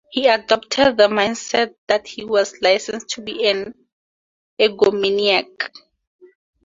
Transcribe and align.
He 0.09 0.25
adopted 0.27 0.97
the 0.97 1.09
mindset 1.09 1.75
that 1.85 2.07
he 2.07 2.25
was 2.25 2.59
"licensed 2.59 3.09
to 3.09 3.21
be 3.21 3.47
an 3.47 3.75
egomaniac". 4.59 5.69